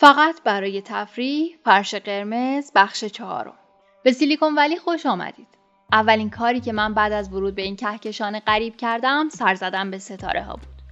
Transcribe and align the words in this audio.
فقط 0.00 0.42
برای 0.44 0.82
تفریح 0.82 1.56
فرش 1.64 1.94
قرمز 1.94 2.72
بخش 2.74 3.04
چهارم. 3.04 3.54
به 4.02 4.12
سیلیکون 4.12 4.54
ولی 4.54 4.76
خوش 4.76 5.06
آمدید. 5.06 5.46
اولین 5.92 6.30
کاری 6.30 6.60
که 6.60 6.72
من 6.72 6.94
بعد 6.94 7.12
از 7.12 7.32
ورود 7.32 7.54
به 7.54 7.62
این 7.62 7.76
کهکشان 7.76 8.38
غریب 8.38 8.76
کردم 8.76 9.28
سر 9.28 9.54
زدن 9.54 9.90
به 9.90 9.98
ستاره 9.98 10.42
ها 10.42 10.52
بود. 10.52 10.82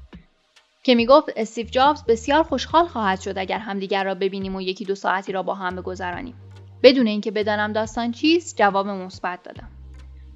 که 0.83 0.95
می‌گفت 0.95 1.29
استیو 1.37 1.67
جابز 1.67 2.05
بسیار 2.05 2.43
خوشحال 2.43 2.87
خواهد 2.87 3.21
شد 3.21 3.39
اگر 3.39 3.59
همدیگر 3.59 4.05
را 4.05 4.15
ببینیم 4.15 4.57
و 4.57 4.61
یکی 4.61 4.85
دو 4.85 4.95
ساعتی 4.95 5.33
را 5.33 5.43
با 5.43 5.55
هم 5.55 5.77
بگذرانیم. 5.77 6.35
بدون 6.83 7.07
اینکه 7.07 7.31
بدانم 7.31 7.73
داستان 7.73 8.13
چیست 8.13 8.57
جواب 8.57 8.87
مثبت 8.89 9.43
دادم. 9.43 9.69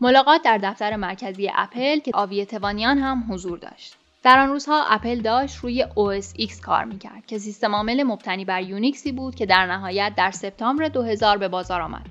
ملاقات 0.00 0.42
در 0.42 0.58
دفتر 0.58 0.96
مرکزی 0.96 1.50
اپل 1.54 1.98
که 1.98 2.10
آوی 2.14 2.46
توانیان 2.46 2.98
هم 2.98 3.32
حضور 3.32 3.58
داشت. 3.58 3.96
در 4.22 4.38
آن 4.38 4.48
روزها 4.48 4.84
اپل 4.88 5.20
داشت 5.20 5.56
روی 5.56 5.84
OS 5.84 6.40
X 6.40 6.60
کار 6.60 6.84
می‌کرد 6.84 7.26
که 7.26 7.38
سیستم 7.38 7.74
عامل 7.74 8.02
مبتنی 8.02 8.44
بر 8.44 8.62
یونیکسی 8.62 9.12
بود 9.12 9.34
که 9.34 9.46
در 9.46 9.66
نهایت 9.66 10.12
در 10.16 10.30
سپتامبر 10.30 10.88
2000 10.88 11.38
به 11.38 11.48
بازار 11.48 11.80
آمد. 11.80 12.06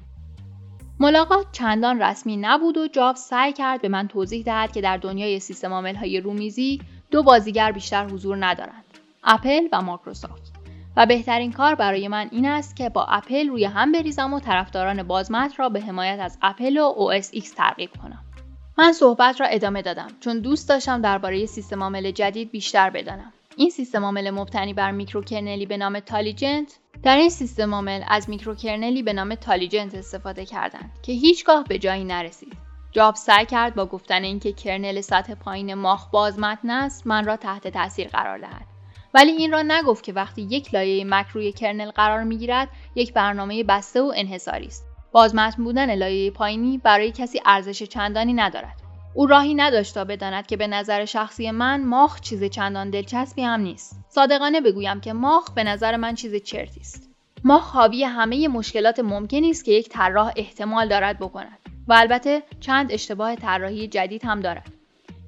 ملاقات 1.00 1.46
چندان 1.52 2.02
رسمی 2.02 2.38
نبود 2.38 2.78
و 2.78 2.88
جابز 2.88 3.16
سعی 3.16 3.54
کرد 3.54 3.82
به 3.82 3.90
من 3.90 4.08
توضیح 4.08 4.44
دهد 4.44 4.72
که 4.72 4.82
در 4.82 4.98
دنیای 4.98 5.40
سیستم 5.40 5.74
عامل 5.74 5.96
های 5.96 6.20
رومیزی 6.20 6.82
دو 7.12 7.24
بازیگر 7.24 7.72
بیشتر 7.72 8.08
حضور 8.08 8.46
ندارند. 8.46 8.84
اپل 9.24 9.68
و 9.72 9.82
مایکروسافت. 9.82 10.54
و 10.98 11.06
بهترین 11.06 11.52
کار 11.52 11.76
برای 11.76 12.08
من 12.08 12.30
این 12.32 12.46
است 12.46 12.76
که 12.76 12.90
با 12.90 13.06
اپل 13.06 13.50
روی 13.50 13.66
هم 13.66 13.92
بریزم 13.92 14.34
و 14.34 14.40
طرفداران 14.40 15.04
بازمتن 15.04 15.60
را 15.60 15.70
به 15.70 15.82
حمایت 15.82 16.20
از 16.20 16.38
اپل 16.42 16.78
و 16.78 16.94
OS 16.94 17.26
X 17.26 17.50
ترغیب 17.56 17.90
کنم. 18.04 18.31
من 18.78 18.94
صحبت 18.94 19.42
را 19.42 19.48
ادامه 19.48 19.82
دادم 19.82 20.08
چون 20.20 20.40
دوست 20.40 20.70
داشتم 20.70 21.02
درباره 21.02 21.46
سیستم 21.46 21.84
عامل 21.84 22.12
جدید 22.12 22.52
بیشتر 22.52 22.90
بدانم. 22.90 23.34
این 23.56 23.70
سیستم 23.70 24.06
عامل 24.06 24.32
مبتنی 24.32 24.74
بر 24.74 24.92
microkernel 24.92 25.59
ی 25.59 25.66
به 25.66 25.78
نام 25.78 26.00
تالیجنت 26.00 26.80
در 27.04 27.18
این 27.18 27.30
سیستم 27.30 27.74
عامل 27.74 28.04
از 28.08 28.30
microkernel 28.30 28.97
ی 28.97 29.04
به 29.04 29.14
نام 29.14 29.36
تالیجنت 29.36 29.96
استفاده 29.96 30.46
کردند 30.46 30.92
که 31.04 31.12
هیچگاه 31.12 31.64
به 31.64 31.80
جایی 31.80 32.04
نرسید. 32.04 32.54
جابز 32.92 33.16
سعی 33.16 33.46
کرد 33.46 33.76
با 33.76 33.86
گفتن 33.86 34.24
اینکه 34.24 34.54
kernel 34.54 35.02
سطح 35.02 35.34
پایین 35.34 35.74
ماخ 35.74 36.10
بازمتن 36.12 36.70
است 36.70 37.08
من 37.08 37.26
را 37.26 37.38
تحت 37.38 37.68
تاثیر 37.68 38.08
قرار 38.08 38.38
دهد. 38.38 38.66
ولی 39.14 39.32
این 39.32 39.52
را 39.52 39.62
نگفت 39.62 40.04
که 40.04 40.14
وقتی 40.14 40.42
یک 40.42 40.74
لایه 40.74 41.06
مک 41.06 41.28
روی 41.28 41.52
kernel 41.52 41.92
قرار 41.92 42.24
می‌گیرد 42.24 42.70
یک 42.96 43.14
برنامه 43.14 43.64
بسته 43.64 44.02
و 44.02 44.14
انحصاری 44.16 44.68
است 44.68 44.91
بازمتن 45.12 45.64
بودن 45.64 45.96
لایه 45.96 46.32
پایینی 46.32 46.78
برای 46.78 47.12
کسی 47.12 47.42
ارزش 47.46 47.84
چندانی 47.84 48.34
ندارد. 48.34 48.82
او 49.14 49.28
راهی 49.28 49.54
نداشت 49.54 49.94
تا 49.94 50.06
بداند 50.06 50.48
که 50.48 50.58
به 50.58 50.68
نظر 50.68 51.06
شخصی 51.06 51.52
من 51.52 51.84
ماخ 51.84 52.20
چیز 52.20 52.44
چندان 52.44 52.90
دلچسبی 52.90 53.42
هم 53.42 53.60
نیست. 53.60 54.06
صادقانه 54.10 54.62
بگویم 54.62 55.02
که 55.02 55.14
ماخ 55.14 55.52
به 55.52 55.64
نظر 55.64 55.96
من 55.96 56.16
چیز 56.16 56.36
چرتی 56.36 56.80
است. 56.80 57.10
ماخ 57.44 57.72
حاوی 57.72 58.04
همه 58.04 58.48
مشکلات 58.48 59.00
ممکنی 59.00 59.50
است 59.50 59.66
که 59.66 59.72
یک 59.72 59.90
طراح 59.90 60.32
احتمال 60.36 60.88
دارد 60.88 61.20
بکند. 61.20 61.58
و 61.88 61.94
البته 61.94 62.44
چند 62.60 62.92
اشتباه 62.92 63.36
طراحی 63.36 63.88
جدید 63.88 64.26
هم 64.26 64.40
دارد. 64.40 64.81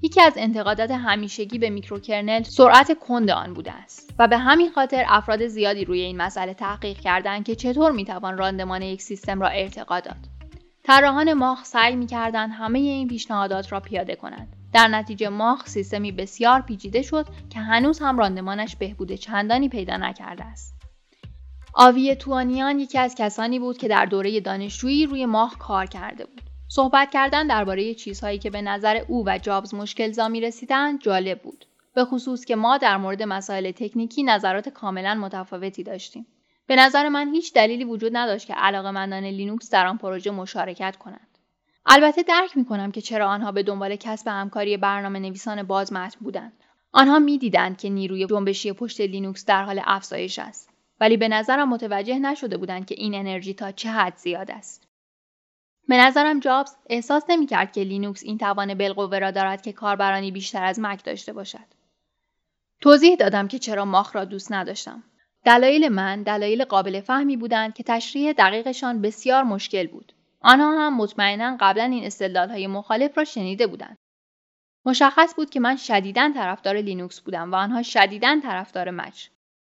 یکی 0.03 0.21
از 0.21 0.33
انتقادات 0.37 0.91
همیشگی 0.91 1.59
به 1.59 1.69
میکروکرنل 1.69 2.43
سرعت 2.43 2.99
کند 2.99 3.29
آن 3.29 3.53
بوده 3.53 3.71
است 3.71 4.13
و 4.19 4.27
به 4.27 4.37
همین 4.37 4.71
خاطر 4.71 5.05
افراد 5.07 5.47
زیادی 5.47 5.85
روی 5.85 6.01
این 6.01 6.17
مسئله 6.17 6.53
تحقیق 6.53 6.97
کردند 6.99 7.45
که 7.45 7.55
چطور 7.55 7.91
می‌توان 7.91 8.37
راندمان 8.37 8.81
یک 8.81 9.01
سیستم 9.01 9.41
را 9.41 9.47
ارتقا 9.47 9.99
داد. 9.99 10.17
طراحان 10.83 11.33
ماخ 11.33 11.65
سعی 11.65 11.95
می‌کردند 11.95 12.51
همه 12.53 12.79
این 12.79 13.07
پیشنهادات 13.07 13.71
را 13.71 13.79
پیاده 13.79 14.15
کنند. 14.15 14.55
در 14.73 14.87
نتیجه 14.87 15.29
ماخ 15.29 15.67
سیستمی 15.67 16.11
بسیار 16.11 16.61
پیچیده 16.61 17.01
شد 17.01 17.25
که 17.49 17.59
هنوز 17.59 17.99
هم 17.99 18.17
راندمانش 18.17 18.75
بهبود 18.75 19.11
چندانی 19.11 19.69
پیدا 19.69 19.97
نکرده 19.97 20.43
است. 20.43 20.75
آوی 21.73 22.15
توانیان 22.15 22.79
یکی 22.79 22.97
از 22.97 23.15
کسانی 23.15 23.59
بود 23.59 23.77
که 23.77 23.87
در 23.87 24.05
دوره 24.05 24.39
دانشجویی 24.39 25.05
روی 25.05 25.25
ماخ 25.25 25.57
کار 25.57 25.85
کرده 25.85 26.25
بود. 26.25 26.42
صحبت 26.75 27.11
کردن 27.11 27.47
درباره 27.47 27.93
چیزهایی 27.93 28.39
که 28.39 28.49
به 28.49 28.61
نظر 28.61 29.01
او 29.07 29.23
و 29.27 29.37
جابز 29.37 29.73
مشکل 29.73 30.11
زا 30.11 30.27
رسیدن 30.27 30.97
جالب 30.97 31.41
بود. 31.41 31.65
به 31.95 32.05
خصوص 32.05 32.45
که 32.45 32.55
ما 32.55 32.77
در 32.77 32.97
مورد 32.97 33.23
مسائل 33.23 33.71
تکنیکی 33.71 34.23
نظرات 34.23 34.69
کاملا 34.69 35.15
متفاوتی 35.15 35.83
داشتیم. 35.83 36.27
به 36.67 36.75
نظر 36.75 37.09
من 37.09 37.33
هیچ 37.33 37.53
دلیلی 37.53 37.83
وجود 37.83 38.11
نداشت 38.15 38.47
که 38.47 38.53
علاقه‌مندان 38.55 39.23
لینوکس 39.23 39.69
در 39.69 39.87
آن 39.87 39.97
پروژه 39.97 40.31
مشارکت 40.31 40.97
کنند. 40.97 41.37
البته 41.85 42.23
درک 42.23 42.57
می 42.57 42.65
کنم 42.65 42.91
که 42.91 43.01
چرا 43.01 43.27
آنها 43.27 43.51
به 43.51 43.63
دنبال 43.63 43.95
کسب 43.95 44.27
همکاری 44.27 44.77
برنامه 44.77 45.19
نویسان 45.19 45.63
بازمتن 45.63 46.19
بودند. 46.19 46.53
آنها 46.91 47.19
می‌دیدند 47.19 47.77
که 47.77 47.89
نیروی 47.89 48.27
جنبشی 48.27 48.73
پشت 48.73 49.01
لینوکس 49.01 49.45
در 49.45 49.63
حال 49.63 49.81
افزایش 49.85 50.39
است 50.39 50.69
ولی 50.99 51.17
به 51.17 51.27
نظرم 51.27 51.69
متوجه 51.69 52.19
نشده 52.19 52.57
بودند 52.57 52.85
که 52.85 52.95
این 52.97 53.15
انرژی 53.15 53.53
تا 53.53 53.71
چه 53.71 53.89
حد 53.89 54.17
زیاد 54.17 54.51
است. 54.51 54.92
به 55.87 55.97
نظرم 55.97 56.39
جابز 56.39 56.75
احساس 56.89 57.23
نمی‌کرد 57.29 57.71
که 57.71 57.81
لینوکس 57.81 58.23
این 58.23 58.37
توان 58.37 58.73
بالقوه 58.73 59.19
را 59.19 59.31
دارد 59.31 59.61
که 59.61 59.71
کاربرانی 59.71 60.31
بیشتر 60.31 60.63
از 60.63 60.79
مک 60.79 61.03
داشته 61.03 61.33
باشد. 61.33 61.73
توضیح 62.81 63.15
دادم 63.15 63.47
که 63.47 63.59
چرا 63.59 63.85
ماخ 63.85 64.15
را 64.15 64.25
دوست 64.25 64.51
نداشتم. 64.51 65.03
دلایل 65.45 65.89
من 65.89 66.23
دلایل 66.23 66.65
قابل 66.65 67.01
فهمی 67.01 67.37
بودند 67.37 67.73
که 67.73 67.83
تشریح 67.83 68.33
دقیقشان 68.33 69.01
بسیار 69.01 69.43
مشکل 69.43 69.87
بود. 69.87 70.13
آنها 70.41 70.87
هم 70.87 70.97
مطمئنا 70.97 71.57
قبلا 71.59 71.83
این 71.83 72.35
های 72.35 72.67
مخالف 72.67 73.17
را 73.17 73.23
شنیده 73.23 73.67
بودند. 73.67 73.97
مشخص 74.85 75.35
بود 75.35 75.49
که 75.49 75.59
من 75.59 75.75
شدیدا 75.75 76.31
طرفدار 76.33 76.75
لینوکس 76.77 77.21
بودم 77.21 77.51
و 77.51 77.55
آنها 77.55 77.83
شدیدا 77.83 78.39
طرفدار 78.43 78.91
مچ. 78.91 79.27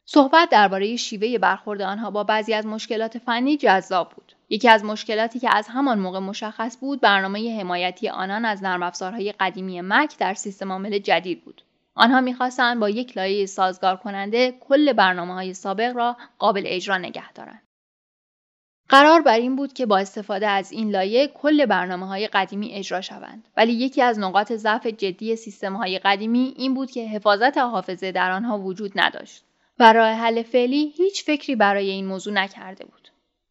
صحبت 0.05 0.49
درباره 0.49 0.97
شیوه 0.97 1.39
برخورد 1.39 1.83
آنها 1.83 2.11
با 2.11 2.25
بعضی 2.25 2.55
از 2.55 2.67
مشکلات 2.67 3.19
فنی 3.19 3.57
جذاب 3.57 4.13
بود. 4.13 4.36
یکی 4.49 4.69
از 4.69 4.85
مشکلاتی 4.85 5.39
که 5.39 5.57
از 5.57 5.69
همان 5.69 5.99
موقع 5.99 6.19
مشخص 6.19 6.79
بود 6.81 7.01
برنامه 7.01 7.61
حمایتی 7.61 8.09
آنان 8.09 8.45
از 8.45 8.63
نرم 8.63 8.83
افزارهای 8.83 9.33
قدیمی 9.33 9.81
مک 9.81 10.19
در 10.19 10.35
سیستم 10.35 10.73
عامل 10.73 10.99
جدید 10.99 11.45
بود. 11.45 11.63
آنها 11.95 12.21
می‌خواستند 12.21 12.81
با 12.81 12.89
یک 12.89 13.17
لایه 13.17 13.47
سازگار 13.47 13.97
کننده 13.97 14.53
کل 14.61 14.93
برنامه 14.93 15.35
های 15.35 15.55
سابق 15.55 15.97
را 15.97 16.17
قابل 16.39 16.63
اجرا 16.67 16.99
نگه 16.99 17.33
دارند. 17.33 17.63
قرار 18.89 19.23
بر 19.23 19.37
این 19.37 19.57
بود 19.57 19.73
که 19.73 19.87
با 19.87 19.99
استفاده 19.99 20.49
از 20.49 20.73
این 20.73 20.91
لایه 20.91 21.29
کل 21.29 21.67
برنامه 21.67 22.07
های 22.07 22.27
قدیمی 22.27 22.73
اجرا 22.73 23.01
شوند 23.01 23.49
ولی 23.57 23.73
یکی 23.73 24.03
از 24.03 24.19
نقاط 24.19 24.53
ضعف 24.53 24.87
جدی 24.87 25.37
سیستم 25.37 25.77
های 25.77 25.99
قدیمی 25.99 26.55
این 26.57 26.75
بود 26.75 26.91
که 26.91 27.09
حفاظت 27.09 27.59
حافظه 27.59 28.13
در 28.13 28.31
آنها 28.31 28.59
وجود 28.59 28.93
نداشت 28.95 29.45
و 29.79 29.93
راه 29.93 30.13
حل 30.13 30.43
فعلی 30.43 30.93
هیچ 30.97 31.25
فکری 31.25 31.57
برای 31.57 31.91
این 31.91 32.07
موضوع 32.07 32.33
نکرده 32.33 32.85
بود 32.85 33.06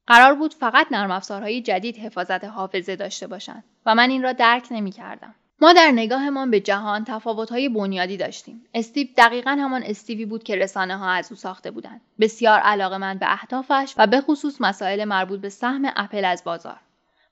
قرار 0.08 0.36
بود 0.36 0.54
فقط 0.54 0.88
نرم 0.92 1.12
افزارهای 1.12 1.62
جدید 1.62 1.98
حفاظت 1.98 2.44
حافظه 2.44 2.96
داشته 2.96 3.28
باشند 3.28 3.64
و 3.86 3.96
من 3.96 4.10
این 4.10 4.24
را 4.24 4.34
درک 4.34 4.68
نمی 4.72 4.92
کردم. 4.92 5.36
ما 5.62 5.74
در 5.74 5.92
نگاهمان 5.92 6.52
به 6.52 6.60
جهان 6.60 7.04
تفاوت‌های 7.04 7.70
بنیادی 7.70 8.18
داشتیم. 8.18 8.66
استیو 8.74 9.08
دقیقا 9.18 9.50
همان 9.50 9.84
استیوی 9.84 10.26
بود 10.26 10.44
که 10.44 10.56
رسانه 10.56 10.98
ها 10.98 11.10
از 11.10 11.32
او 11.32 11.38
ساخته 11.38 11.72
بودند. 11.72 12.02
بسیار 12.20 12.60
علاقه 12.60 13.16
به 13.16 13.34
اهدافش 13.34 13.94
و 13.98 14.08
به 14.08 14.22
خصوص 14.22 14.62
مسائل 14.62 15.06
مربوط 15.06 15.40
به 15.40 15.50
سهم 15.50 15.92
اپل 15.96 16.26
از 16.26 16.44
بازار. 16.44 16.80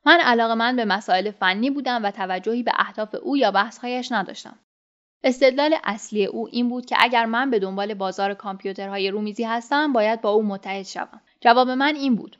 من 0.05 0.19
علاقه 0.19 0.55
من 0.55 0.75
به 0.75 0.85
مسائل 0.85 1.31
فنی 1.31 1.69
بودم 1.69 2.03
و 2.03 2.11
توجهی 2.11 2.63
به 2.63 2.71
اهداف 2.75 3.15
او 3.21 3.37
یا 3.37 3.51
بحثهایش 3.51 4.11
نداشتم. 4.11 4.55
استدلال 5.23 5.75
اصلی 5.83 6.25
او 6.25 6.47
این 6.51 6.69
بود 6.69 6.85
که 6.85 6.95
اگر 6.99 7.25
من 7.25 7.49
به 7.49 7.59
دنبال 7.59 7.93
بازار 7.93 8.33
کامپیوترهای 8.33 9.11
رومیزی 9.11 9.43
هستم 9.43 9.93
باید 9.93 10.21
با 10.21 10.29
او 10.29 10.43
متحد 10.43 10.85
شوم. 10.85 11.21
جواب 11.41 11.69
من 11.69 11.95
این 11.95 12.15
بود 12.15 12.37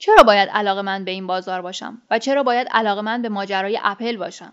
چرا 0.00 0.22
باید 0.22 0.48
علاقه 0.48 0.82
من 0.82 1.04
به 1.04 1.10
این 1.10 1.26
بازار 1.26 1.62
باشم 1.62 2.02
و 2.10 2.18
چرا 2.18 2.42
باید 2.42 2.68
علاقه 2.68 3.00
من 3.00 3.22
به 3.22 3.28
ماجرای 3.28 3.78
اپل 3.82 4.16
باشم؟ 4.16 4.52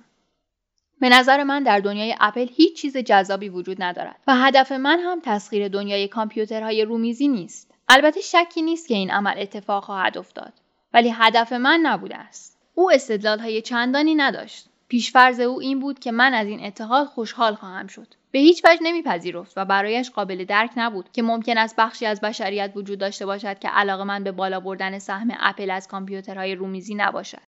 به 1.02 1.10
نظر 1.10 1.44
من 1.44 1.64
در 1.64 1.80
دنیای 1.80 2.16
اپل 2.20 2.48
هیچ 2.52 2.82
چیز 2.82 2.98
جذابی 2.98 3.50
وجود 3.50 3.84
ندارد 3.84 4.20
و 4.28 4.36
هدف 4.36 4.72
من 4.72 5.00
هم 5.00 5.22
تسخیر 5.24 5.68
دنیای 5.68 6.08
کامپیوترهای 6.08 6.86
رومیزی 6.86 7.28
نیست. 7.28 7.74
البته 7.90 8.22
شکی 8.22 8.62
نیست 8.62 8.88
که 8.88 8.94
این 8.94 9.12
عمل 9.12 9.34
اتفاق 9.38 9.84
خواهد 9.84 10.18
افتاد 10.18 10.54
ولی 10.94 11.14
هدف 11.16 11.54
من 11.54 11.80
نبوده 11.84 12.18
است. 12.18 12.58
او 12.76 12.92
استدلال 12.92 13.40
های 13.40 13.62
چندانی 13.62 14.16
نداشت. 14.16 14.67
پیشفرض 14.88 15.40
او 15.40 15.62
این 15.62 15.80
بود 15.80 16.00
که 16.00 16.12
من 16.12 16.34
از 16.34 16.48
این 16.48 16.66
اتحاد 16.66 17.08
خوشحال 17.08 17.56
خواهم 17.56 17.88
شد. 17.88 18.14
به 18.32 18.40
هیچ 18.40 18.62
وجه 18.66 18.80
نمیپذیرفت 18.84 19.54
و 19.58 19.66
برایش 19.66 20.12
قابل 20.12 20.46
درک 20.46 20.72
نبود 20.76 21.12
که 21.12 21.22
ممکن 21.22 21.58
است 21.58 21.76
بخشی 21.76 22.06
از 22.06 22.22
بشریت 22.22 22.72
وجود 22.76 23.00
داشته 23.00 23.26
باشد 23.26 23.60
که 23.60 23.70
علاقه 23.70 24.04
من 24.04 24.24
به 24.24 24.32
بالا 24.32 24.60
بردن 24.60 25.00
سهم 25.00 25.28
اپل 25.40 25.72
از 25.72 25.88
کامپیوترهای 25.88 26.56
رومیزی 26.56 26.96
نباشد. 26.96 27.42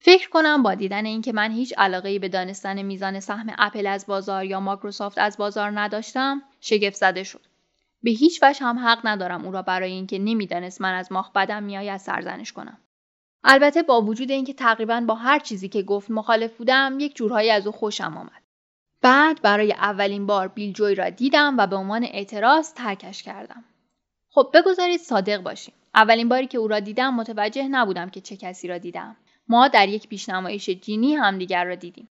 فکر 0.00 0.28
کنم 0.28 0.62
با 0.62 0.74
دیدن 0.74 1.06
اینکه 1.06 1.32
من 1.32 1.52
هیچ 1.52 1.74
علاقه‌ای 1.76 2.18
به 2.18 2.28
دانستن 2.28 2.82
میزان 2.82 3.20
سهم 3.20 3.54
اپل 3.58 3.86
از 3.86 4.06
بازار 4.06 4.44
یا 4.44 4.60
مایکروسافت 4.60 5.18
از 5.18 5.36
بازار 5.36 5.80
نداشتم، 5.80 6.42
شگفت 6.60 6.96
زده 6.96 7.22
شد. 7.22 7.46
به 8.02 8.10
هیچ 8.10 8.42
وجه 8.42 8.66
هم 8.66 8.78
حق 8.78 9.00
ندارم 9.04 9.44
او 9.44 9.52
را 9.52 9.62
برای 9.62 9.92
اینکه 9.92 10.18
نمی‌دانست 10.18 10.80
من 10.80 10.94
از 10.94 11.12
ماخ 11.12 11.32
بدم 11.32 11.62
می‌آید 11.62 11.96
سرزنش 11.96 12.52
کنم. 12.52 12.78
البته 13.44 13.82
با 13.82 14.02
وجود 14.02 14.30
اینکه 14.30 14.52
تقریبا 14.52 15.00
با 15.00 15.14
هر 15.14 15.38
چیزی 15.38 15.68
که 15.68 15.82
گفت 15.82 16.10
مخالف 16.10 16.56
بودم 16.56 16.96
یک 17.00 17.16
جورهایی 17.16 17.50
از 17.50 17.66
او 17.66 17.72
خوشم 17.72 18.16
آمد. 18.16 18.42
بعد 19.02 19.42
برای 19.42 19.72
اولین 19.72 20.26
بار 20.26 20.48
بیل 20.48 20.72
جوی 20.72 20.94
را 20.94 21.10
دیدم 21.10 21.56
و 21.58 21.66
به 21.66 21.76
عنوان 21.76 22.04
اعتراض 22.04 22.74
ترکش 22.74 23.22
کردم. 23.22 23.64
خب 24.30 24.50
بگذارید 24.54 25.00
صادق 25.00 25.42
باشیم. 25.42 25.74
اولین 25.94 26.28
باری 26.28 26.46
که 26.46 26.58
او 26.58 26.68
را 26.68 26.80
دیدم 26.80 27.14
متوجه 27.14 27.68
نبودم 27.68 28.10
که 28.10 28.20
چه 28.20 28.36
کسی 28.36 28.68
را 28.68 28.78
دیدم. 28.78 29.16
ما 29.48 29.68
در 29.68 29.88
یک 29.88 30.08
پیشنمایش 30.08 30.70
جینی 30.70 31.14
همدیگر 31.14 31.64
را 31.64 31.74
دیدیم. 31.74 32.08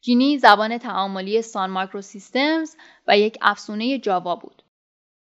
جینی 0.00 0.38
زبان 0.38 0.78
تعاملی 0.78 1.42
سان 1.42 1.70
مایکرو 1.70 2.02
سیستمز 2.02 2.76
و 3.06 3.18
یک 3.18 3.38
افسونه 3.42 3.98
جاوا 3.98 4.36
بود. 4.36 4.62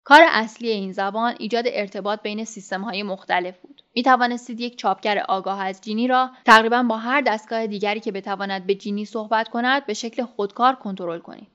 کار 0.03 0.21
اصلی 0.29 0.69
این 0.69 0.91
زبان 0.91 1.35
ایجاد 1.39 1.65
ارتباط 1.67 2.21
بین 2.21 2.45
سیستم 2.45 2.81
های 2.81 3.03
مختلف 3.03 3.59
بود. 3.59 3.82
می 3.95 4.03
توانستید 4.03 4.59
یک 4.59 4.77
چاپگر 4.77 5.19
آگاه 5.19 5.61
از 5.61 5.81
جینی 5.81 6.07
را 6.07 6.29
تقریبا 6.45 6.83
با 6.83 6.97
هر 6.97 7.21
دستگاه 7.21 7.67
دیگری 7.67 7.99
که 7.99 8.11
بتواند 8.11 8.67
به 8.67 8.75
جینی 8.75 9.05
صحبت 9.05 9.49
کند 9.49 9.85
به 9.85 9.93
شکل 9.93 10.23
خودکار 10.25 10.75
کنترل 10.75 11.19
کنید. 11.19 11.47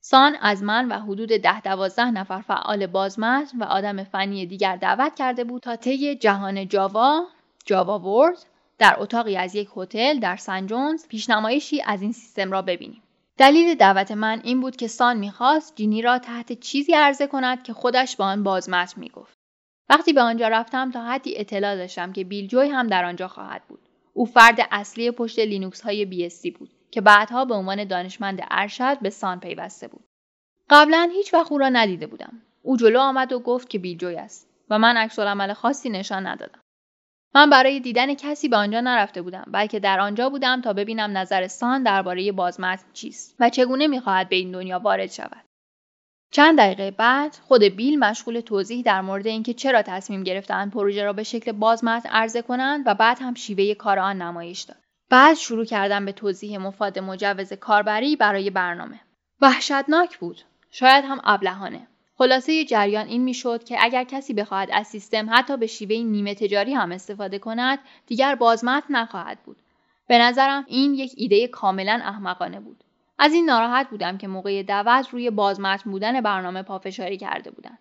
سان 0.00 0.36
از 0.40 0.62
من 0.62 0.88
و 0.88 0.98
حدود 0.98 1.28
ده 1.28 1.60
دوازده 1.60 2.10
نفر 2.10 2.40
فعال 2.40 2.86
بازمتن 2.86 3.58
و 3.58 3.64
آدم 3.64 4.04
فنی 4.04 4.46
دیگر 4.46 4.76
دعوت 4.76 5.14
کرده 5.14 5.44
بود 5.44 5.62
تا 5.62 5.76
طی 5.76 6.14
جهان 6.14 6.68
جاوا، 6.68 7.22
جاوا 7.64 7.98
ورلد 7.98 8.38
در 8.78 8.96
اتاقی 8.98 9.36
از 9.36 9.54
یک 9.54 9.68
هتل 9.76 10.18
در 10.18 10.36
سن 10.36 10.66
خوزه 10.66 11.08
پیش‌نمایشی 11.08 11.82
از 11.82 12.02
این 12.02 12.12
سیستم 12.12 12.52
را 12.52 12.62
ببینیم. 12.62 13.02
دلیل 13.38 13.74
دعوت 13.74 14.10
من 14.10 14.40
این 14.44 14.60
بود 14.60 14.76
که 14.76 14.88
سان 14.88 15.16
می‌خواست 15.16 15.76
جینی 15.76 16.02
را 16.02 16.18
تحت 16.18 16.52
چیزی 16.52 16.92
عرضه 16.92 17.26
کند 17.26 17.62
که 17.62 17.72
خودش 17.72 18.16
به 18.16 18.24
آن 18.24 18.42
بازمتن 18.42 18.98
می‌گفت. 18.98 19.35
وقتی 19.90 20.12
به 20.12 20.20
آنجا 20.20 20.48
رفتم 20.48 20.90
تا 20.90 21.04
حدی 21.04 21.38
اطلاع 21.38 21.76
داشتم 21.76 22.12
که 22.12 22.24
بیل 22.24 22.46
جوی 22.46 22.68
هم 22.68 22.86
در 22.86 23.04
آنجا 23.04 23.28
خواهد 23.28 23.62
بود. 23.68 23.80
او 24.12 24.24
فرد 24.24 24.58
اصلی 24.70 25.10
پشت 25.10 25.38
لینوکس 25.38 25.80
های 25.80 26.04
بی 26.04 26.52
بود 26.58 26.70
که 26.90 27.00
بعدها 27.00 27.44
به 27.44 27.54
عنوان 27.54 27.84
دانشمند 27.84 28.40
ارشد 28.50 28.98
به 29.00 29.10
سان 29.10 29.40
پیوسته 29.40 29.88
بود. 29.88 30.04
قبلا 30.70 31.10
هیچ 31.12 31.34
وقت 31.34 31.52
او 31.52 31.58
را 31.58 31.68
ندیده 31.68 32.06
بودم. 32.06 32.42
او 32.62 32.76
جلو 32.76 33.00
آمد 33.00 33.32
و 33.32 33.40
گفت 33.40 33.70
که 33.70 33.78
بیل 33.78 33.98
جوی 33.98 34.16
است 34.16 34.48
و 34.70 34.78
من 34.78 34.96
عکس‌العمل 34.96 35.52
خاصی 35.52 35.90
نشان 35.90 36.26
ندادم. 36.26 36.60
من 37.34 37.50
برای 37.50 37.80
دیدن 37.80 38.14
کسی 38.14 38.48
به 38.48 38.56
آنجا 38.56 38.80
نرفته 38.80 39.22
بودم 39.22 39.44
بلکه 39.52 39.80
در 39.80 40.00
آنجا 40.00 40.30
بودم 40.30 40.60
تا 40.60 40.72
ببینم 40.72 41.18
نظر 41.18 41.46
سان 41.46 41.82
درباره 41.82 42.32
بازمتن 42.32 42.84
چیست 42.92 43.36
و 43.40 43.50
چگونه 43.50 43.86
می‌خواهد 43.86 44.28
به 44.28 44.36
این 44.36 44.52
دنیا 44.52 44.78
وارد 44.78 45.10
شود 45.10 45.45
چند 46.30 46.58
دقیقه 46.58 46.90
بعد 46.90 47.36
خود 47.48 47.62
بیل 47.62 47.98
مشغول 47.98 48.40
توضیح 48.40 48.82
در 48.82 49.00
مورد 49.00 49.26
اینکه 49.26 49.54
چرا 49.54 49.82
تصمیم 49.82 50.22
گرفتن 50.22 50.70
پروژه 50.70 51.04
را 51.04 51.12
به 51.12 51.22
شکل 51.22 51.52
بازمتن 51.52 52.08
عرضه 52.08 52.42
کنند 52.42 52.82
و 52.86 52.94
بعد 52.94 53.18
هم 53.20 53.34
شیوه 53.34 53.74
کار 53.74 53.98
آن 53.98 54.22
نمایش 54.22 54.60
داد. 54.60 54.76
بعد 55.10 55.36
شروع 55.36 55.64
کردم 55.64 56.04
به 56.04 56.12
توضیح 56.12 56.58
مفاد 56.58 56.98
مجوز 56.98 57.52
کاربری 57.52 58.16
برای 58.16 58.50
برنامه. 58.50 59.00
وحشتناک 59.40 60.18
بود. 60.18 60.40
شاید 60.70 61.04
هم 61.04 61.20
ابلهانه. 61.24 61.86
خلاصه 62.18 62.64
جریان 62.64 63.06
این 63.06 63.22
می‌شد 63.22 63.64
که 63.64 63.76
اگر 63.80 64.04
کسی 64.04 64.34
بخواهد 64.34 64.68
از 64.72 64.86
سیستم 64.86 65.26
حتی 65.32 65.56
به 65.56 65.66
شیوه 65.66 65.96
نیمه 65.96 66.34
تجاری 66.34 66.74
هم 66.74 66.92
استفاده 66.92 67.38
کند 67.38 67.78
دیگر 68.06 68.34
بازمت 68.34 68.84
نخواهد 68.90 69.38
بود. 69.44 69.56
به 70.08 70.18
نظرم 70.18 70.64
این 70.68 70.94
یک 70.94 71.12
ایده 71.16 71.48
کاملا 71.48 72.00
احمقانه 72.04 72.60
بود. 72.60 72.84
از 73.18 73.32
این 73.32 73.44
ناراحت 73.44 73.90
بودم 73.90 74.18
که 74.18 74.28
موقع 74.28 74.62
دعوت 74.62 75.08
روی 75.10 75.30
بازمتن 75.30 75.90
بودن 75.90 76.20
برنامه 76.20 76.62
پافشاری 76.62 77.16
کرده 77.16 77.50
بودند 77.50 77.78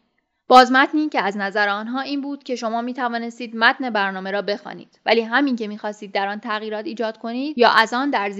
بازمتنی 0.47 1.09
که 1.09 1.21
از 1.21 1.37
نظر 1.37 1.69
آنها 1.69 2.01
این 2.01 2.21
بود 2.21 2.43
که 2.43 2.55
شما 2.55 2.81
می 2.81 2.93
توانستید 2.93 3.55
متن 3.55 3.89
برنامه 3.89 4.31
را 4.31 4.41
بخوانید 4.41 4.99
ولی 5.05 5.21
همین 5.21 5.55
که 5.55 5.67
می 5.67 5.77
خواستید 5.77 6.11
در 6.11 6.27
آن 6.27 6.39
تغییرات 6.39 6.85
ایجاد 6.85 7.17
کنید 7.17 7.57
یا 7.57 7.69
از 7.69 7.93
آن 7.93 8.09
در 8.09 8.31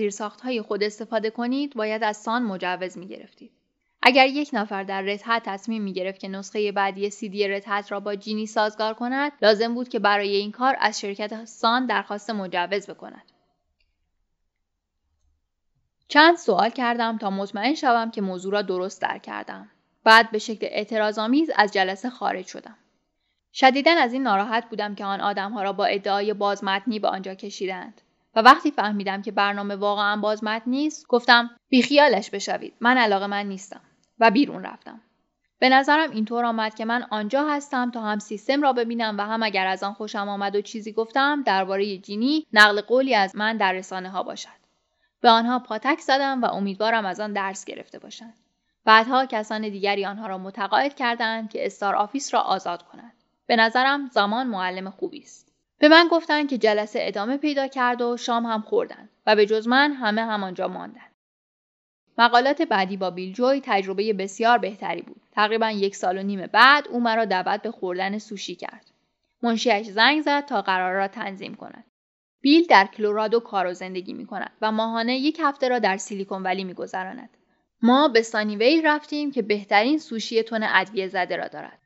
های 0.44 0.62
خود 0.62 0.84
استفاده 0.84 1.30
کنید 1.30 1.74
باید 1.74 2.04
از 2.04 2.18
سان 2.18 2.44
مجوز 2.44 2.98
می 2.98 3.08
گرفتید. 3.08 3.52
اگر 4.02 4.28
یک 4.28 4.50
نفر 4.54 4.84
در 4.84 5.02
رتحت 5.02 5.44
تصمیم 5.46 5.84
می 5.84 5.94
گرفت 5.94 6.20
که 6.20 6.28
نسخه 6.28 6.72
بعدی 6.72 7.10
سیدی 7.10 7.48
رتحت 7.48 7.92
را 7.92 8.00
با 8.00 8.16
جینی 8.16 8.46
سازگار 8.46 8.94
کند 8.94 9.32
لازم 9.42 9.74
بود 9.74 9.90
که 9.90 10.00
برای 10.00 10.36
این 10.36 10.52
کار 10.52 10.76
از 10.80 11.00
شرکت 11.00 11.46
سان 11.46 11.86
درخواست 11.86 12.30
مجوز 12.30 12.90
بکند 12.90 13.32
چند 16.08 16.38
سوال 16.38 16.70
کردم 16.70 17.18
تا 17.18 17.30
مطمئن 17.30 17.76
شوم 17.76 18.12
که 18.12 18.22
موضوع 18.22 18.54
را 18.54 18.62
درست 18.62 19.02
درک 19.02 19.22
کردم 19.22 19.70
بعد 20.04 20.32
به 20.32 20.40
شکل 20.40 20.68
اعتراضآمیز 20.70 21.50
از 21.56 21.74
جلسه 21.74 22.10
خارج 22.10 22.48
شدم 22.48 22.78
شدیدا 23.54 23.92
از 23.92 24.14
این 24.14 24.24
ناراحت 24.24 24.70
بودم 24.70 24.96
که 24.96 25.06
آن 25.06 25.22
آدمها 25.22 25.64
را 25.64 25.74
با 25.74 25.86
ادعای 25.86 26.34
بازمتنی 26.34 27.00
به 27.00 27.08
آنجا 27.08 27.36
کشیدند 27.36 28.02
و 28.36 28.42
وقتی 28.42 28.72
فهمیدم 28.72 29.22
که 29.22 29.32
برنامه 29.32 29.76
واقعا 29.76 30.18
بازمت 30.18 30.62
نیست 30.68 31.08
گفتم 31.08 31.50
بیخیالش 31.70 32.30
بشوید 32.30 32.74
من 32.80 32.98
علاقه 32.98 33.28
من 33.28 33.46
نیستم 33.46 33.82
و 34.20 34.32
بیرون 34.32 34.64
رفتم. 34.64 35.02
به 35.60 35.70
نظرم 35.70 36.12
اینطور 36.12 36.46
آمد 36.46 36.76
که 36.76 36.86
من 36.86 37.06
آنجا 37.10 37.48
هستم 37.50 37.92
تا 37.92 38.02
هم 38.02 38.20
سیستم 38.20 38.62
را 38.62 38.74
ببینم 38.74 39.18
و 39.18 39.22
هم 39.22 39.44
اگر 39.44 39.68
از 39.68 39.84
آن 39.84 39.94
خوشم 39.94 40.30
آمد 40.30 40.56
و 40.56 40.62
چیزی 40.62 40.92
گفتم 40.92 41.44
درباره 41.44 41.98
جینی 41.98 42.46
نقل 42.54 42.82
قولی 42.82 43.16
از 43.16 43.36
من 43.36 43.58
در 43.58 43.74
رسانه 43.74 44.10
ها 44.10 44.24
باشد. 44.24 44.65
به 45.26 45.32
آنها 45.32 45.60
پاتک 45.60 46.00
زدم 46.00 46.42
و 46.42 46.46
امیدوارم 46.46 47.06
از 47.06 47.20
آن 47.20 47.34
درس 47.34 47.66
گرفته 47.66 48.00
باشند. 48.00 48.34
بعدها 48.84 49.26
کسان 49.26 49.62
دیگری 49.62 50.06
آنها 50.06 50.28
را 50.28 50.38
متقاعد 50.38 50.96
کردند 50.96 51.50
که 51.50 51.66
استار 51.66 51.96
آفیس 51.96 52.34
را 52.34 52.42
آزاد 52.42 52.84
کنند. 52.84 53.14
به 53.46 53.56
نظرم 53.56 54.10
زمان 54.14 54.48
معلم 54.48 54.90
خوبی 54.90 55.20
است. 55.20 55.52
به 55.80 55.88
من 55.88 56.08
گفتند 56.12 56.50
که 56.50 56.58
جلسه 56.58 57.00
ادامه 57.02 57.38
پیدا 57.38 57.68
کرد 57.68 58.02
و 58.02 58.18
شام 58.18 58.46
هم 58.46 58.62
خوردند 58.62 59.10
و 59.26 59.36
به 59.36 59.46
جز 59.46 59.68
من 59.68 59.92
همه 59.92 60.22
همانجا 60.22 60.68
ماندند. 60.68 61.16
ملاقات 62.18 62.62
بعدی 62.62 62.98
با 62.98 63.10
بیل 63.10 63.34
جوی 63.34 63.62
تجربه 63.64 64.14
بسیار 64.14 64.58
بهتری 64.58 65.02
بود. 65.02 65.22
تقریبا 65.32 65.70
یک 65.70 65.96
سال 65.96 66.18
و 66.18 66.24
نیم 66.24 66.48
بعد 66.48 66.88
او 66.88 67.00
مرا 67.00 67.26
دعوت 67.26 67.62
به 67.62 67.72
خوردن 67.72 68.18
سوشی 68.18 68.56
کرد. 68.56 68.92
منشیش 69.42 69.88
زنگ 69.88 70.22
زد 70.22 70.46
تا 70.46 70.62
قرار 70.62 70.94
را 70.94 71.08
تنظیم 71.08 71.56
کند. 71.56 71.84
بیل 72.46 72.66
در 72.66 72.86
کلورادو 72.86 73.40
کار 73.40 73.68
و 73.68 73.74
زندگی 73.74 74.14
می 74.14 74.26
کند 74.26 74.52
و 74.62 74.72
ماهانه 74.72 75.18
یک 75.18 75.38
هفته 75.44 75.68
را 75.68 75.80
در 75.80 75.98
سیلیکون 75.98 76.44
ولی 76.44 76.64
می 76.64 76.74
گذراند. 76.74 77.30
ما 77.82 78.08
به 78.08 78.22
سانیویل 78.22 78.88
رفتیم 78.88 79.32
که 79.32 79.42
بهترین 79.42 79.98
سوشی 79.98 80.44
تون 80.44 80.64
ادویه 80.64 81.08
زده 81.08 81.36
را 81.36 81.48
دارد. 81.48 81.80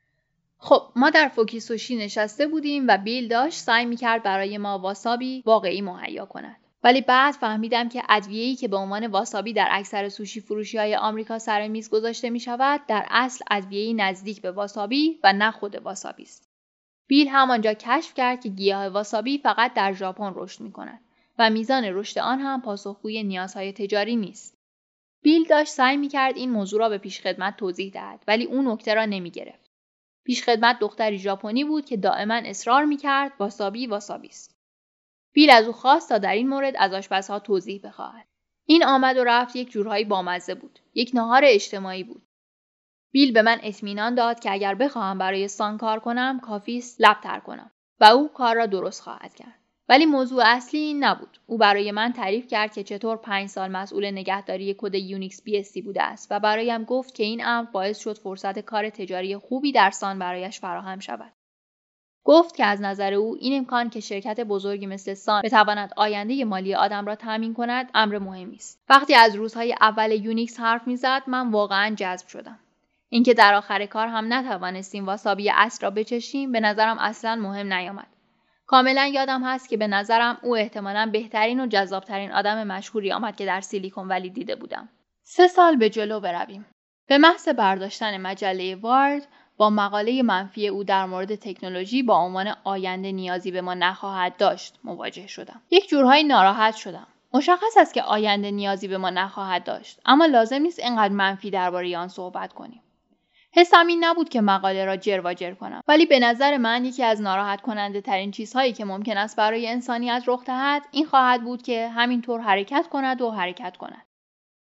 خب 0.58 0.82
ما 0.96 1.10
در 1.10 1.28
فوکی 1.28 1.60
سوشی 1.60 1.96
نشسته 1.96 2.46
بودیم 2.46 2.84
و 2.88 2.98
بیل 2.98 3.28
داشت 3.28 3.58
سعی 3.58 3.84
می 3.84 3.96
کرد 3.96 4.22
برای 4.22 4.58
ما 4.58 4.78
واسابی 4.78 5.42
واقعی 5.46 5.80
مهیا 5.80 6.26
کند. 6.26 6.56
ولی 6.84 7.00
بعد 7.00 7.34
فهمیدم 7.34 7.88
که 7.88 8.02
ادویه‌ای 8.08 8.56
که 8.56 8.68
به 8.68 8.76
عنوان 8.76 9.06
واسابی 9.06 9.52
در 9.52 9.68
اکثر 9.70 10.08
سوشی 10.08 10.40
فروشی 10.40 10.78
های 10.78 10.96
آمریکا 10.96 11.38
سر 11.38 11.68
میز 11.68 11.90
گذاشته 11.90 12.30
می 12.30 12.40
شود 12.40 12.80
در 12.88 13.06
اصل 13.10 13.44
ادویه‌ای 13.50 13.94
نزدیک 13.94 14.42
به 14.42 14.50
واسابی 14.50 15.20
و 15.24 15.32
نه 15.32 15.50
خود 15.50 15.74
واسابی 15.76 16.22
است. 16.22 16.49
بیل 17.10 17.28
همانجا 17.28 17.74
کشف 17.74 18.14
کرد 18.14 18.40
که 18.40 18.48
گیاه 18.48 18.88
واسابی 18.88 19.38
فقط 19.38 19.74
در 19.74 19.92
ژاپن 19.92 20.32
رشد 20.34 20.60
می 20.60 20.72
کند 20.72 21.00
و 21.38 21.50
میزان 21.50 21.84
رشد 21.84 22.18
آن 22.18 22.40
هم 22.40 22.62
پاسخگوی 22.62 23.22
نیازهای 23.22 23.72
تجاری 23.72 24.16
نیست. 24.16 24.58
بیل 25.22 25.44
داشت 25.44 25.72
سعی 25.72 25.96
می 25.96 26.08
کرد 26.08 26.36
این 26.36 26.50
موضوع 26.50 26.80
را 26.80 26.88
به 26.88 26.98
پیشخدمت 26.98 27.56
توضیح 27.56 27.92
دهد 27.92 28.24
ولی 28.28 28.44
اون 28.44 28.68
نکته 28.68 28.94
را 28.94 29.04
نمی 29.04 29.30
گرفت. 29.30 29.70
پیشخدمت 30.24 30.78
دختری 30.78 31.18
ژاپنی 31.18 31.64
بود 31.64 31.84
که 31.84 31.96
دائما 31.96 32.34
اصرار 32.34 32.84
می 32.84 32.96
کرد 32.96 33.32
واسابی 33.38 33.86
واسابی 33.86 34.28
است. 34.28 34.56
بیل 35.32 35.50
از 35.50 35.66
او 35.66 35.72
خواست 35.72 36.08
تا 36.08 36.18
در 36.18 36.32
این 36.32 36.48
مورد 36.48 36.74
از 36.78 36.92
آشپزها 36.92 37.38
توضیح 37.38 37.80
بخواهد 37.84 38.26
این 38.66 38.84
آمد 38.84 39.16
و 39.16 39.24
رفت 39.24 39.56
یک 39.56 39.70
جورهایی 39.70 40.04
بامزه 40.04 40.54
بود 40.54 40.78
یک 40.94 41.10
نهار 41.14 41.42
اجتماعی 41.44 42.04
بود 42.04 42.22
بیل 43.12 43.32
به 43.32 43.42
من 43.42 43.58
اطمینان 43.62 44.14
داد 44.14 44.40
که 44.40 44.52
اگر 44.52 44.74
بخواهم 44.74 45.18
برای 45.18 45.48
سان 45.48 45.78
کار 45.78 46.00
کنم 46.00 46.40
کافی 46.40 46.78
است 46.78 47.00
لب 47.00 47.20
تر 47.22 47.40
کنم 47.40 47.70
و 48.00 48.04
او 48.04 48.28
کار 48.28 48.56
را 48.56 48.66
درست 48.66 49.02
خواهد 49.02 49.34
کرد. 49.34 49.60
ولی 49.88 50.06
موضوع 50.06 50.42
اصلی 50.46 50.80
این 50.80 51.04
نبود. 51.04 51.38
او 51.46 51.58
برای 51.58 51.92
من 51.92 52.12
تعریف 52.12 52.46
کرد 52.46 52.74
که 52.74 52.84
چطور 52.84 53.16
پنج 53.16 53.48
سال 53.48 53.70
مسئول 53.70 54.10
نگهداری 54.10 54.74
کد 54.78 54.94
یونیکس 54.94 55.42
بی 55.42 55.82
بوده 55.82 56.02
است 56.02 56.28
و 56.30 56.40
برایم 56.40 56.84
گفت 56.84 57.14
که 57.14 57.22
این 57.22 57.44
امر 57.44 57.70
باعث 57.70 57.98
شد 57.98 58.18
فرصت 58.18 58.58
کار 58.58 58.90
تجاری 58.90 59.36
خوبی 59.36 59.72
در 59.72 59.90
سان 59.90 60.18
برایش 60.18 60.60
فراهم 60.60 60.98
شود. 60.98 61.32
گفت 62.24 62.56
که 62.56 62.64
از 62.64 62.80
نظر 62.80 63.14
او 63.14 63.36
این 63.40 63.58
امکان 63.58 63.90
که 63.90 64.00
شرکت 64.00 64.40
بزرگی 64.40 64.86
مثل 64.86 65.14
سان 65.14 65.42
بتواند 65.44 65.92
آینده 65.96 66.44
مالی 66.44 66.74
آدم 66.74 67.06
را 67.06 67.14
تامین 67.14 67.54
کند 67.54 67.90
امر 67.94 68.18
مهمی 68.18 68.56
است. 68.56 68.82
وقتی 68.88 69.14
از 69.14 69.34
روزهای 69.34 69.74
اول 69.80 70.24
یونیکس 70.24 70.60
حرف 70.60 70.86
می‌زد 70.86 71.22
من 71.26 71.50
واقعا 71.50 71.94
جذب 71.94 72.26
شدم. 72.28 72.58
اینکه 73.12 73.34
در 73.34 73.54
آخر 73.54 73.86
کار 73.86 74.06
هم 74.06 74.32
نتوانستیم 74.32 75.06
واسابی 75.06 75.50
اصل 75.50 75.84
را 75.84 75.90
بچشیم 75.90 76.52
به 76.52 76.60
نظرم 76.60 76.98
اصلا 76.98 77.36
مهم 77.36 77.72
نیامد. 77.72 78.06
کاملا 78.66 79.06
یادم 79.06 79.44
هست 79.44 79.68
که 79.68 79.76
به 79.76 79.86
نظرم 79.86 80.38
او 80.42 80.56
احتمالا 80.56 81.10
بهترین 81.12 81.60
و 81.60 81.66
جذابترین 81.66 82.32
آدم 82.32 82.66
مشهوری 82.66 83.12
آمد 83.12 83.36
که 83.36 83.46
در 83.46 83.60
سیلیکون 83.60 84.08
ولی 84.08 84.30
دیده 84.30 84.56
بودم. 84.56 84.88
سه 85.22 85.48
سال 85.48 85.76
به 85.76 85.90
جلو 85.90 86.20
برویم. 86.20 86.66
به 87.08 87.18
محض 87.18 87.48
برداشتن 87.48 88.16
مجله 88.16 88.76
وارد 88.76 89.26
با 89.56 89.70
مقاله 89.70 90.22
منفی 90.22 90.68
او 90.68 90.84
در 90.84 91.06
مورد 91.06 91.34
تکنولوژی 91.34 92.02
با 92.02 92.16
عنوان 92.16 92.54
آینده 92.64 93.12
نیازی 93.12 93.50
به 93.50 93.60
ما 93.60 93.74
نخواهد 93.74 94.36
داشت 94.36 94.78
مواجه 94.84 95.26
شدم. 95.26 95.62
یک 95.70 95.88
جورهایی 95.88 96.24
ناراحت 96.24 96.76
شدم. 96.76 97.06
مشخص 97.32 97.76
است 97.76 97.94
که 97.94 98.02
آینده 98.02 98.50
نیازی 98.50 98.88
به 98.88 98.98
ما 98.98 99.10
نخواهد 99.10 99.64
داشت 99.64 100.00
اما 100.06 100.26
لازم 100.26 100.62
نیست 100.62 100.78
اینقدر 100.78 101.14
منفی 101.14 101.50
درباره 101.50 101.98
آن 101.98 102.08
صحبت 102.08 102.52
کنیم. 102.52 102.82
حسم 103.56 103.86
این 103.86 104.04
نبود 104.04 104.28
که 104.28 104.40
مقاله 104.40 104.84
را 104.84 104.96
جر 104.96 105.54
کنم. 105.54 105.80
ولی 105.88 106.06
به 106.06 106.18
نظر 106.18 106.56
من 106.56 106.84
یکی 106.84 107.02
از 107.02 107.20
ناراحت 107.20 107.60
کننده 107.60 108.00
ترین 108.00 108.30
چیزهایی 108.30 108.72
که 108.72 108.84
ممکن 108.84 109.16
است 109.16 109.36
برای 109.36 109.68
انسانیت 109.68 110.22
رخ 110.26 110.44
دهد 110.44 110.82
این 110.90 111.06
خواهد 111.06 111.44
بود 111.44 111.62
که 111.62 111.88
همینطور 111.88 112.40
حرکت 112.40 112.86
کند 112.90 113.20
و 113.22 113.30
حرکت 113.30 113.76
کند. 113.76 114.06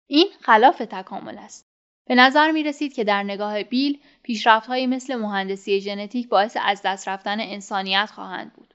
این 0.06 0.26
خلاف 0.40 0.78
تکامل 0.78 1.38
است. 1.38 1.66
به 2.08 2.14
نظر 2.14 2.50
می 2.50 2.62
رسید 2.62 2.94
که 2.94 3.04
در 3.04 3.22
نگاه 3.22 3.62
بیل 3.62 4.00
پیشرفتهایی 4.22 4.87
مثل 4.87 5.16
مهندسی 5.16 5.80
ژنتیک 5.80 6.28
باعث 6.28 6.56
از 6.64 6.82
دست 6.84 7.08
رفتن 7.08 7.40
انسانیت 7.40 8.10
خواهند 8.14 8.52
بود. 8.52 8.75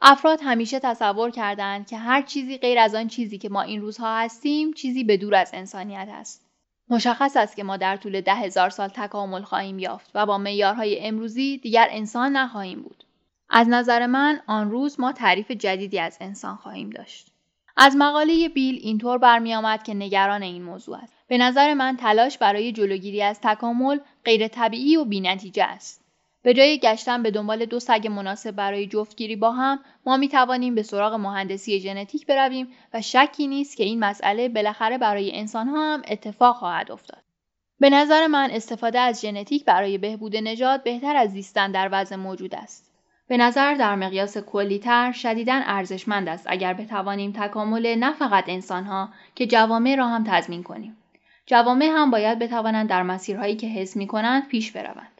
افراد 0.00 0.40
همیشه 0.42 0.80
تصور 0.80 1.30
کردند 1.30 1.86
که 1.86 1.96
هر 1.96 2.22
چیزی 2.22 2.58
غیر 2.58 2.78
از 2.78 2.94
آن 2.94 3.08
چیزی 3.08 3.38
که 3.38 3.48
ما 3.48 3.62
این 3.62 3.80
روزها 3.80 4.18
هستیم 4.18 4.72
چیزی 4.72 5.04
به 5.04 5.16
دور 5.16 5.34
از 5.34 5.50
انسانیت 5.54 6.08
است. 6.10 6.49
مشخص 6.90 7.36
است 7.36 7.56
که 7.56 7.64
ما 7.64 7.76
در 7.76 7.96
طول 7.96 8.20
ده 8.20 8.34
هزار 8.34 8.70
سال 8.70 8.88
تکامل 8.88 9.42
خواهیم 9.42 9.78
یافت 9.78 10.10
و 10.14 10.26
با 10.26 10.38
معیارهای 10.38 11.06
امروزی 11.06 11.58
دیگر 11.58 11.88
انسان 11.90 12.36
نخواهیم 12.36 12.82
بود. 12.82 13.04
از 13.50 13.68
نظر 13.68 14.06
من 14.06 14.40
آن 14.46 14.70
روز 14.70 15.00
ما 15.00 15.12
تعریف 15.12 15.50
جدیدی 15.50 15.98
از 15.98 16.18
انسان 16.20 16.56
خواهیم 16.56 16.90
داشت. 16.90 17.26
از 17.76 17.96
مقاله 17.96 18.48
بیل 18.48 18.78
اینطور 18.82 19.18
برمیآمد 19.18 19.82
که 19.82 19.94
نگران 19.94 20.42
این 20.42 20.62
موضوع 20.62 20.96
است. 20.96 21.14
به 21.28 21.38
نظر 21.38 21.74
من 21.74 21.96
تلاش 21.96 22.38
برای 22.38 22.72
جلوگیری 22.72 23.22
از 23.22 23.40
تکامل 23.42 23.98
غیر 24.24 24.48
طبیعی 24.48 24.96
و 24.96 25.04
بینتیجه 25.04 25.64
است. 25.64 25.99
به 26.42 26.54
جای 26.54 26.78
گشتن 26.78 27.22
به 27.22 27.30
دنبال 27.30 27.64
دو 27.64 27.80
سگ 27.80 28.06
مناسب 28.06 28.50
برای 28.50 28.86
جفتگیری 28.86 29.36
با 29.36 29.50
هم 29.50 29.80
ما 30.06 30.16
می 30.16 30.28
توانیم 30.28 30.74
به 30.74 30.82
سراغ 30.82 31.14
مهندسی 31.14 31.80
ژنتیک 31.80 32.26
برویم 32.26 32.68
و 32.94 33.02
شکی 33.02 33.46
نیست 33.46 33.76
که 33.76 33.84
این 33.84 33.98
مسئله 33.98 34.48
بالاخره 34.48 34.98
برای 34.98 35.38
انسان 35.38 35.68
ها 35.68 35.94
هم 35.94 36.02
اتفاق 36.08 36.56
خواهد 36.56 36.92
افتاد. 36.92 37.22
به 37.80 37.90
نظر 37.90 38.26
من 38.26 38.50
استفاده 38.50 39.00
از 39.00 39.20
ژنتیک 39.20 39.64
برای 39.64 39.98
بهبود 39.98 40.36
نژاد 40.36 40.82
بهتر 40.82 41.16
از 41.16 41.30
زیستن 41.30 41.72
در 41.72 41.88
وضع 41.92 42.16
موجود 42.16 42.54
است. 42.54 42.90
به 43.28 43.36
نظر 43.36 43.74
در 43.74 43.94
مقیاس 43.94 44.38
کلیتر 44.38 45.12
شدیدا 45.12 45.60
ارزشمند 45.64 46.28
است 46.28 46.46
اگر 46.48 46.74
بتوانیم 46.74 47.32
تکامل 47.32 47.94
نه 47.94 48.12
فقط 48.12 48.44
انسانها 48.48 49.08
که 49.34 49.46
جوامع 49.46 49.94
را 49.94 50.08
هم 50.08 50.24
تضمین 50.26 50.62
کنیم. 50.62 50.96
جوامع 51.46 51.86
هم 51.86 52.10
باید 52.10 52.38
بتوانند 52.38 52.88
در 52.88 53.02
مسیرهایی 53.02 53.56
که 53.56 53.66
حس 53.66 53.96
می 53.96 54.06
کنند 54.06 54.48
پیش 54.48 54.72
بروند. 54.72 55.19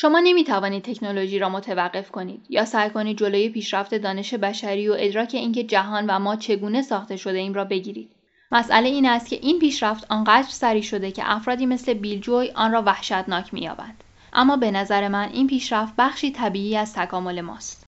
شما 0.00 0.20
نمی 0.20 0.44
توانید 0.44 0.82
تکنولوژی 0.82 1.38
را 1.38 1.48
متوقف 1.48 2.10
کنید 2.10 2.46
یا 2.48 2.64
سعی 2.64 2.90
کنید 2.90 3.18
جلوی 3.18 3.48
پیشرفت 3.48 3.94
دانش 3.94 4.34
بشری 4.34 4.88
و 4.88 4.96
ادراک 4.98 5.30
اینکه 5.34 5.64
جهان 5.64 6.06
و 6.08 6.18
ما 6.18 6.36
چگونه 6.36 6.82
ساخته 6.82 7.16
شده 7.16 7.38
ایم 7.38 7.54
را 7.54 7.64
بگیرید. 7.64 8.12
مسئله 8.52 8.88
این 8.88 9.06
است 9.06 9.28
که 9.28 9.36
این 9.36 9.58
پیشرفت 9.58 10.06
آنقدر 10.10 10.48
سریع 10.48 10.82
شده 10.82 11.10
که 11.10 11.22
افرادی 11.26 11.66
مثل 11.66 11.94
بیلجوی 11.94 12.50
آن 12.50 12.72
را 12.72 12.82
وحشتناک 12.82 13.54
مییابند. 13.54 14.04
اما 14.32 14.56
به 14.56 14.70
نظر 14.70 15.08
من 15.08 15.28
این 15.28 15.46
پیشرفت 15.46 15.94
بخشی 15.98 16.30
طبیعی 16.30 16.76
از 16.76 16.94
تکامل 16.94 17.40
ماست. 17.40 17.84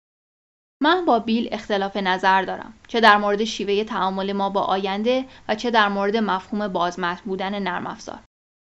من 0.81 1.05
با 1.05 1.19
بیل 1.19 1.49
اختلاف 1.53 1.97
نظر 1.97 2.43
دارم 2.43 2.75
چه 2.89 3.01
در 3.01 3.17
مورد 3.17 3.45
شیوه 3.45 3.85
تعامل 3.85 4.33
ما 4.33 4.51
با 4.51 4.61
آینده 4.61 5.25
و 5.49 5.55
چه 5.55 5.71
در 5.71 5.89
مورد 5.89 6.17
مفهوم 6.17 6.69
بازمتن 6.69 7.23
بودن 7.25 7.59
نرم 7.59 7.87
افزار. 7.87 8.19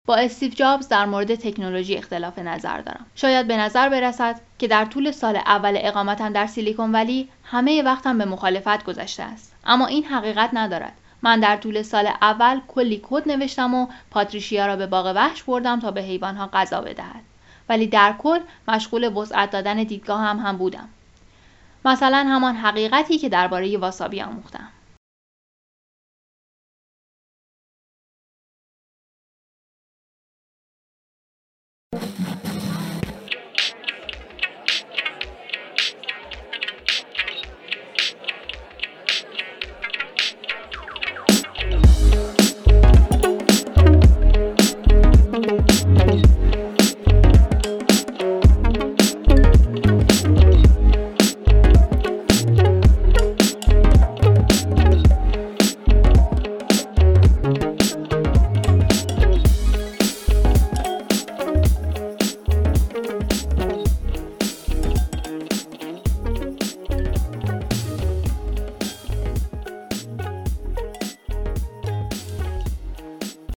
با 0.06 0.16
استیو 0.16 0.50
جابز 0.50 0.88
در 0.88 1.06
مورد 1.06 1.34
تکنولوژی 1.34 1.96
اختلاف 1.96 2.38
نظر 2.38 2.80
دارم. 2.80 3.06
شاید 3.14 3.46
به 3.46 3.56
نظر 3.56 3.88
برسد 3.88 4.40
که 4.58 4.68
در 4.68 4.84
طول 4.84 5.10
سال 5.10 5.36
اول 5.36 5.78
اقامتم 5.80 6.32
در 6.32 6.46
سیلیکون 6.46 6.92
ولی 6.92 7.28
همه 7.44 7.82
وقتم 7.82 8.18
به 8.18 8.24
مخالفت 8.24 8.84
گذشته 8.84 9.22
است. 9.22 9.54
اما 9.64 9.86
این 9.86 10.04
حقیقت 10.04 10.50
ندارد. 10.52 10.92
من 11.22 11.40
در 11.40 11.56
طول 11.56 11.82
سال 11.82 12.06
اول 12.22 12.60
کلی 12.68 13.00
کد 13.02 13.28
نوشتم 13.28 13.74
و 13.74 13.86
پاتریشیا 14.10 14.66
را 14.66 14.76
به 14.76 14.86
باغ 14.86 15.12
وحش 15.16 15.42
بردم 15.42 15.80
تا 15.80 15.90
به 15.90 16.02
حیوانها 16.02 16.50
غذا 16.52 16.80
بدهد. 16.80 17.22
ولی 17.68 17.86
در 17.86 18.14
کل 18.18 18.40
مشغول 18.68 19.16
وسعت 19.16 19.50
دادن 19.50 19.82
دیدگاه 19.82 20.20
هم 20.20 20.38
هم 20.38 20.56
بودم. 20.56 20.88
مثلا 21.84 22.26
همان 22.28 22.56
حقیقتی 22.56 23.18
که 23.18 23.28
درباره 23.28 23.78
واسابی 23.78 24.22
آموختم. 24.22 24.68